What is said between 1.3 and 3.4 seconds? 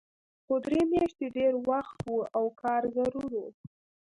ډېر وخت و او کار ضرور و